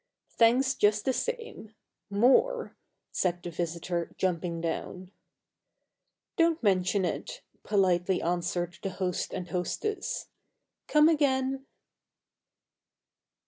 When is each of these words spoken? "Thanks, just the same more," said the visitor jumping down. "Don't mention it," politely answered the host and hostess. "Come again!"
"Thanks, 0.31 0.73
just 0.73 1.05
the 1.05 1.13
same 1.13 1.75
more," 2.09 2.75
said 3.11 3.43
the 3.43 3.51
visitor 3.51 4.15
jumping 4.17 4.59
down. 4.59 5.11
"Don't 6.37 6.63
mention 6.63 7.05
it," 7.05 7.43
politely 7.61 8.19
answered 8.19 8.79
the 8.81 8.89
host 8.89 9.31
and 9.31 9.49
hostess. 9.49 10.29
"Come 10.87 11.07
again!" 11.07 11.67